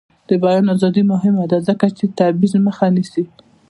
د 0.29 0.31
بیان 0.43 0.65
ازادي 0.75 1.03
مهمه 1.11 1.45
ده 1.51 1.57
ځکه 1.69 1.85
چې 1.97 2.03
د 2.07 2.11
تبعیض 2.19 2.53
مخه 2.67 2.85
نیسي. 2.95 3.23